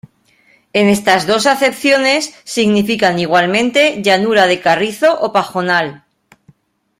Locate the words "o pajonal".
5.19-6.05